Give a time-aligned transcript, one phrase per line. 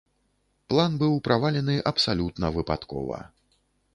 [0.71, 3.23] План быў правалены абсалютна выпадкова.